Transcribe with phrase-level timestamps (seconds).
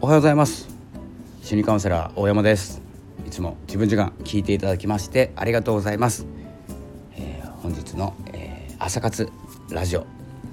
[0.00, 0.68] おはようございます。
[1.40, 2.82] 心理カウンセラー大山です。
[3.24, 6.26] いつも自分時間聞いていただきましてありがとうございます、
[7.14, 9.30] えー、本日の、えー、朝活
[9.70, 10.04] ラジオ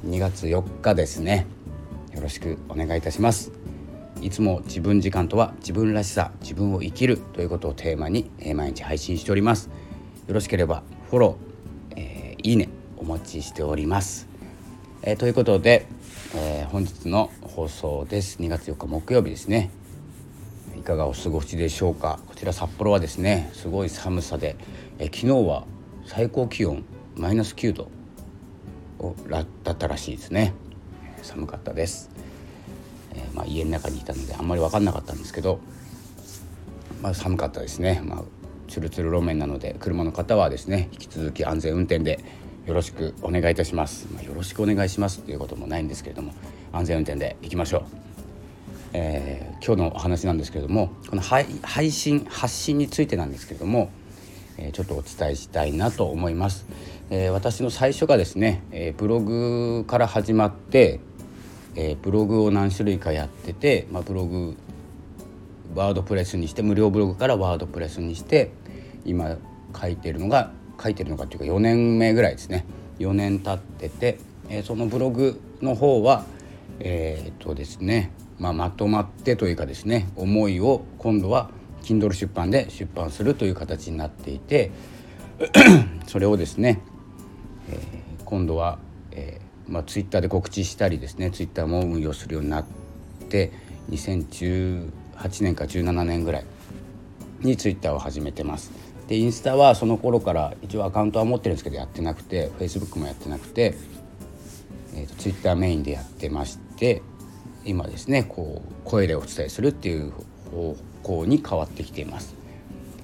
[0.06, 1.48] 2月4日ですね。
[2.14, 3.52] よろしくお願いいたします。
[4.22, 9.72] いつも自分時間とは自分らしさ自分を生きるということをテーマに、えー、毎日配信しております。
[10.28, 14.28] よろしければフォロー、えー、いいねお待ちしております、
[15.04, 15.86] えー、ということで、
[16.36, 18.40] え本日の放送です。
[18.40, 19.70] 2月4日木曜日ですね。
[20.78, 22.20] いかがお過ごしでしょうか。
[22.28, 24.56] こちら札幌はですねすごい寒さで、
[25.00, 25.66] え昨日は
[26.06, 26.84] 最高気温
[27.16, 27.90] マイナス9度
[29.30, 29.42] だ
[29.74, 30.54] ったらしいですね。
[31.24, 32.10] 寒かったです、
[33.14, 35.60] えー、まあ、家の中にいたのであんまり分かんなかったんですけど、
[37.02, 38.24] まあ、寒かったですね、まあ、
[38.68, 42.24] ツルツル路面なので車の方はですね引き続き安全運転で
[42.68, 46.34] よろしくお願いいたします、まあ、よろしくお願いしますということもないんですけれども
[46.74, 47.84] 安全運転でいきましょう、
[48.92, 51.46] えー、今日のお話なんですけれどもこの配
[51.92, 53.90] 信発信についてなんですけれども、
[54.58, 56.66] えー、ちょっとお伝えしたいなと思います、
[57.10, 61.00] えー、私の最初がですね、えブログから始まって、
[61.76, 64.58] えブログを何種類かやってて、まあ、ブログ
[65.74, 68.52] ワードプレスにして無料ブログからワードプレスにして
[69.06, 69.38] 今
[69.80, 72.66] 書いてるのが書いてるのかっていうか4年目ぐらいですね
[73.00, 76.26] 4年経ってて、えー、そのブログの方は
[76.80, 81.50] えー、っとですね、まあ、まとまってというかですね思いを今度は
[81.84, 84.72] Kindle 出版で出版するという形になっていて
[86.08, 86.82] それをですね、
[87.70, 88.80] えー、今度は、
[89.12, 92.66] えーまあ、ツイッターで告知したりですねツイッターも運用するようになっ
[93.30, 93.52] て
[93.90, 94.90] 2018
[95.42, 96.46] 年か17年ぐらい
[97.42, 98.87] にツイッターを始めてます。
[99.08, 103.76] でインスタはその頃から一応アカウントは持ってるんですけどやってなくて Facebook もやってなくて、
[104.96, 107.02] えーと、ツイッターメインでやってまして
[107.64, 110.12] 今ですねこう声でお伝えするっていう
[110.52, 112.36] 方向に変わってきています。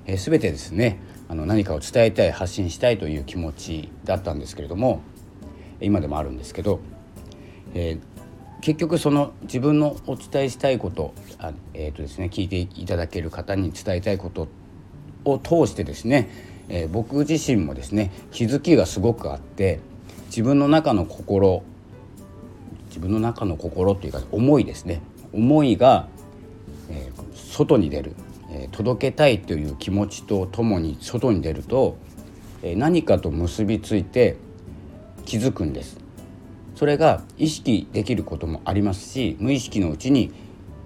[0.06, 1.00] えー、全てですね
[1.30, 5.02] あの何かを伝えたい発信したいという気持ちだったんですけれども
[5.80, 6.82] 今でもあるんですけど、
[7.74, 14.63] えー、結局その自分のお伝えしたいことあ、えーとですね、聞いていただける方に伝えたいことって
[15.26, 16.30] を通してですね、
[16.70, 19.80] えー、僕自身もですね気づきがすごくあって
[20.28, 21.64] 自分の中の心
[22.94, 25.02] 自分の中の心というか思いですね。
[25.34, 26.08] 思いが、
[26.92, 28.16] えー、外に出る、
[28.52, 31.98] えー、届けたいという気持ちとともに外に出ると、
[32.62, 34.38] え、何かと結びついて
[35.26, 35.98] 気づくんです。
[36.76, 40.32] それが意識できることもありますし無意識のうちに、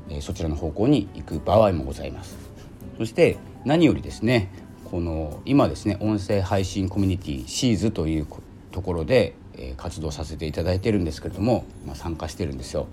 [0.10, 2.38] えそちらの方向に行く場合もございます。
[2.98, 3.36] そして
[3.66, 4.50] 何よりですね
[4.86, 8.28] この今ですね音声配信コミュニティシーズという
[8.72, 9.34] ところで、
[9.76, 12.88] 活動させていただいてるんですけれども、まあ、参加してるんですよ。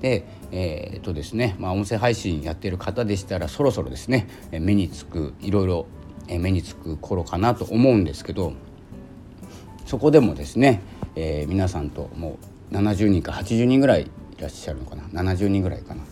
[0.00, 5.86] でえー、っとですね、まあ、音声配信やってる方でしたらそろそろですね目につくいろいろ
[6.28, 8.52] 目につく頃かなと思うんですけど
[9.86, 10.82] そこでもですね、
[11.14, 12.38] えー、皆さんとも
[12.70, 14.06] う70人か80人ぐらいい
[14.40, 16.02] らっしゃるのかな？70人ぐらいかな？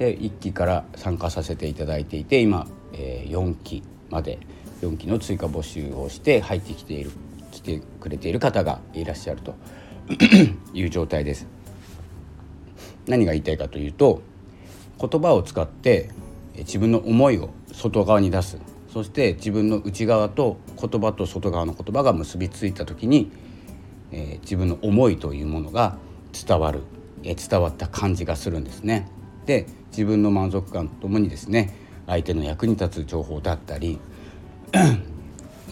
[0.00, 4.38] で1期から参加させていただいていて今えー、4期まで
[4.82, 7.10] 4期の追加募集をして入ってきている
[7.50, 9.54] 来てくれている方がいらっしゃると
[10.72, 11.46] いう状態です。
[13.06, 14.22] 何が言いたいかというと
[15.00, 16.10] 言葉を使って
[16.58, 18.58] 自分の思いを外側に出す
[18.92, 23.32] そして自分の内側と言葉と外側の言葉が結びついた時に、
[24.12, 25.96] えー、自分の思いというものが
[26.46, 26.82] 伝わる、
[27.24, 29.08] えー、伝わった感じがするんですね。
[29.46, 31.74] で自分の満足感とともにですね
[32.06, 34.00] 相手の役に立つ情報だったり、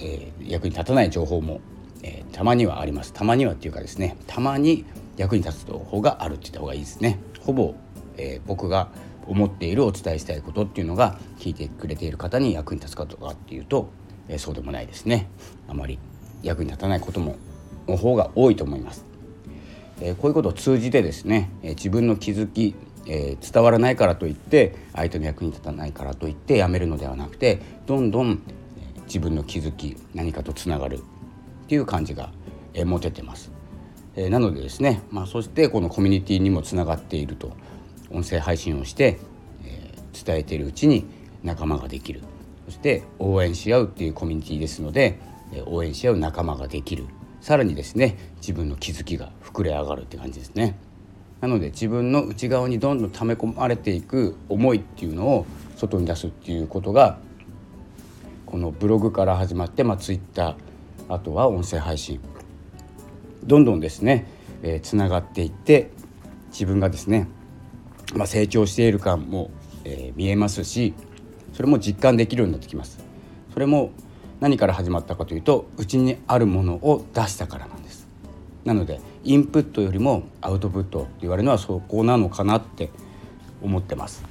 [0.00, 1.60] えー、役に立たない情報も、
[2.02, 3.12] えー、たまにはあります。
[3.12, 4.84] たまにはっていうかですねたまに
[5.16, 7.18] 役に立つ情報があるって言った方がいいですね。
[7.40, 7.74] ほぼ、
[8.16, 8.88] えー、僕が
[9.26, 13.90] 思っているお伝えしたいことっていうのが聞いてくれている方に役に立つかとかっていうと、
[14.28, 15.28] えー、そうでもないですね。
[15.66, 15.98] あまり
[16.42, 17.36] 役に立たないことも
[17.88, 19.04] の方が多いと思います、
[20.00, 22.74] えー、こういうことを通じてですね、え、自分の気づき
[23.06, 28.42] えー、伝わらないからといって相手の役に立たないからといってやめるのではなくてどんどん
[29.06, 31.00] 自分の気づき何かとつながるっ
[31.68, 32.30] ていう感じが、
[32.74, 33.50] えー、持ててます。
[34.16, 37.52] えー、なのでですね、まあ、そしてこのコミュニティにもつながっていると
[38.10, 39.18] 音声配信をして、
[39.64, 41.06] えー、伝えているうちに
[41.42, 42.22] 仲間ができる
[42.66, 45.18] そして応援し合うっていうコミュニティですので、
[45.54, 47.06] え応援し合う仲間ができる
[47.40, 50.78] さらにですね自分の気づきが膨れ上がるって感じですね。
[51.40, 55.46] なので自分の内側にどんどん溜め込まれていく思いっていうのを
[55.76, 57.18] 外に出すっていうことが
[58.46, 60.56] このブログから始まって、まあ、Twitter
[61.08, 62.20] あとは音声配信
[63.44, 64.26] どんどんですね
[64.82, 65.90] つな、えー、がっていって
[66.50, 67.28] 自分がですね、
[68.14, 69.50] まあ、成長している感も、
[69.84, 70.94] えー、見えますし
[71.52, 72.98] それも実感できるようになってきます。
[73.52, 73.90] それも
[74.40, 78.06] 何から始まったかというとうちにあるものを出したからなんです。
[78.64, 82.90] なのでインプットよりもアウトプットって言われるのはそこなのかなって
[83.62, 84.24] 思ってます。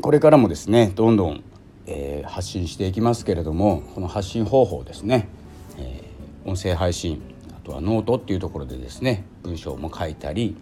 [0.00, 1.42] これからもですねどんどん、
[1.86, 5.28] えー、発信していきますけれどもこの発信方法ですね、
[5.76, 7.20] えー、音声配信
[7.50, 10.56] あとはノートっていうところでですね文章も書いたり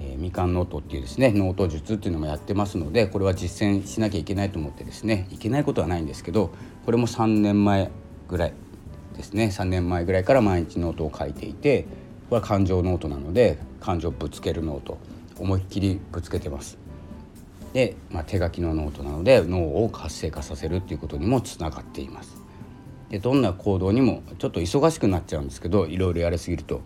[0.00, 6.50] えー、未完ノートっていうですねノート術っていうのもやってますのでこれは実践しなきゃいけないと思ってですねいけないことはないんですけど
[6.84, 7.90] これも3年前
[8.28, 8.52] ぐらい
[9.16, 11.86] ですね3年前ぐらいから毎日ノートを書いていて
[12.34, 14.98] は感情ノートなので感情をぶつけるノート
[15.38, 16.78] 思いっきりぶつけてます。
[17.72, 22.42] で、まあ、手書きのノートなので脳を活性化させるっていうことにもつながっています。
[23.10, 26.80] でどんな行動にもちょっと忙しくなっちゃうんですけどいろいろやりすぎると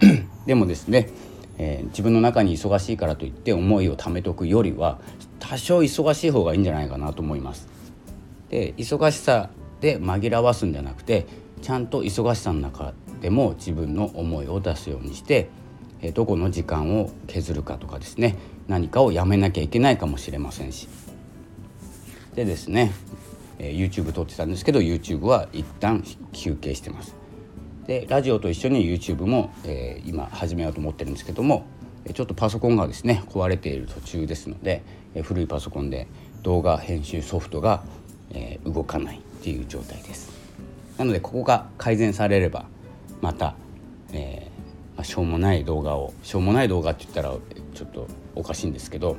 [0.46, 1.08] でもですね
[1.58, 5.00] えー、自分の中に忙しいからといって思いを貯めとくよりは
[5.38, 7.68] 多少忙しい方がいいんじゃないかなと思います。
[8.50, 11.26] で忙しさで紛らわすんじゃなくて
[11.62, 12.92] ちゃんと忙しさの中
[13.24, 15.48] でも自分の思いを出すようにして、
[16.02, 18.36] え、どこの時間を削るかとかですね
[18.68, 20.90] 何かをやめなきゃいけないかもしれませんし
[22.34, 22.92] でですね、
[23.58, 26.04] え、YouTube 撮ってたんですけど YouTube は一旦
[26.34, 27.16] 休憩してます。
[27.86, 31.64] でラジオと一緒に YouTube も、えー、今始めようと思ってるんですけども
[32.12, 34.82] ちょっとパソコンがですね壊れている途中ですので、
[35.14, 36.08] え、古いパソコンで
[36.42, 37.84] 動画編集ソフトが、
[38.34, 40.30] えー、動かないっていう状態です
[40.98, 42.66] なのでここが改善されれば
[43.24, 43.54] また、
[44.12, 47.34] えーまあ、しょうもない動画をしょうもない動画って言ったら
[47.72, 49.16] ちょっとおかしいんですけど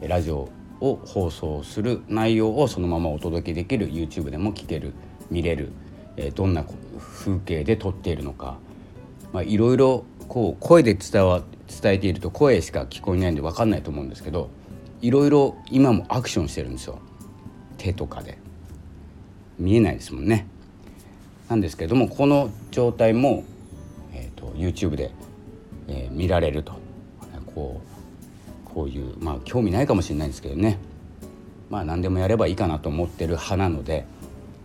[0.00, 0.48] ラジオ
[0.80, 4.94] を放送する内容をそのままお届けできる YouTube でも聞ける
[5.30, 5.70] 見れる
[6.16, 6.64] えどんな
[6.98, 8.56] 風景で撮っているのか
[9.44, 14.48] いろいろこう声で伝わ伝えていると声しか聞こえないんで分かんないと思うんですけど
[15.02, 17.00] いろいろ今もアクションしてるんですよ。
[17.76, 18.38] 手とかで。
[19.58, 20.46] 見えないですもんね。
[21.48, 23.44] なんですけれどもこの状態も、
[24.12, 25.12] えーと、YouTube で、
[25.88, 26.86] えー、見られると。
[27.56, 27.96] こう
[28.74, 30.78] こういうまあ興味ないかもしれないんですけどね。
[31.70, 34.04] まあ何でもやればいいかなと思ってる派なので、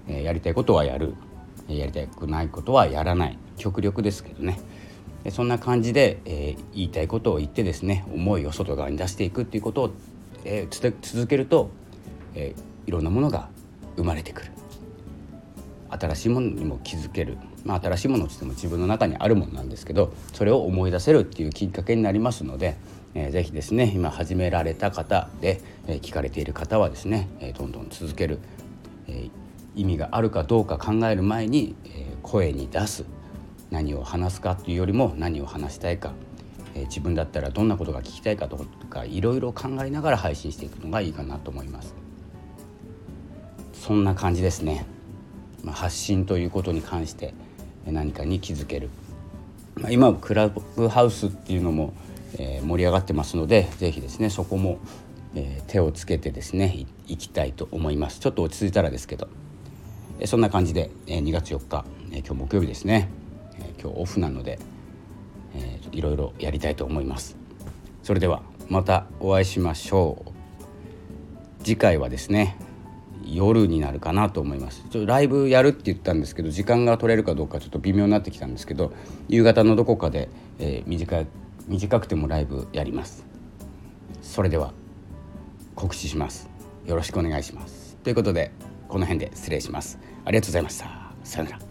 [0.09, 1.15] えー、やりたいことはやる。
[1.69, 3.37] やりたくないことはやらない。
[3.55, 4.59] 極力ですけどね。
[5.29, 9.91] そんな感じで、えー、言いたいことを言ってですね思いを外側に出していくっていうことを、
[10.43, 11.69] えー、続けると、
[12.35, 13.47] えー、いろんなものが
[13.95, 14.51] 生まれてくる。
[15.99, 22.75] 新しいものにも気づける、まあ、新しいものってっても自分の中にあるものなんですけどそれを思い出せるっていうきっかけになりますので、
[23.13, 28.39] えー、ぜひですね今始められた方で、えー、聞かれている方はですね、えー、どんどん続ける、
[29.07, 29.31] えー、
[29.75, 33.05] 意味があるかどうか考える前に、え声に出す。
[33.69, 36.11] 何を話すかというよりも何を話したいか、
[36.75, 38.57] え自分だったらどんなことが聞きたいかと
[38.89, 41.95] かいろいろ考えながら配信していくのがいいかなと思います。
[43.73, 44.85] そんな感じですね、
[45.63, 47.33] まあ、発信ということに関して
[47.85, 48.89] 何かに気づける、
[49.75, 51.93] まあ、今クラブハウスっていうのも、
[52.37, 54.79] え盛り上がってますので是非ですねそこも、
[55.35, 58.19] え手をつけてですねいきたいと思います。
[58.19, 59.27] ちょっと落ち着いたらですけど。
[60.19, 63.09] えそんな感じでえ2月4日え今日木曜日ですね。
[63.59, 64.59] え今日オフなので
[65.91, 67.35] いろいろやりたいと思います。
[68.03, 70.31] それではまたお会いしましょう。
[71.63, 72.57] 次回はですね
[73.35, 78.93] 夜になるかなと思いますちょっとライブやるって言ったんですけど時間が取れるかどうかちょっと微妙になってきたんですけど
[79.27, 81.25] 夕方のどこかで、えー、短
[81.67, 83.25] 短くてもライブやります。
[84.21, 84.73] それでは
[85.75, 86.49] 告知します。
[86.85, 87.95] よろしくお願いします。
[88.03, 88.51] ということで
[88.87, 89.99] この辺で失礼します。
[90.25, 91.11] ありがとうございました。
[91.23, 91.70] さよなら。